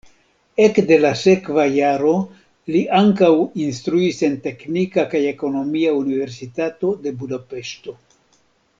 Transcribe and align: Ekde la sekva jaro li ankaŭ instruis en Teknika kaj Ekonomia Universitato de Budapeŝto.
Ekde 0.67 0.95
la 1.01 1.09
sekva 1.23 1.65
jaro 1.75 2.13
li 2.77 2.81
ankaŭ 3.01 3.31
instruis 3.67 4.25
en 4.29 4.41
Teknika 4.49 5.07
kaj 5.15 5.25
Ekonomia 5.35 5.95
Universitato 6.03 6.95
de 7.07 7.17
Budapeŝto. 7.23 7.99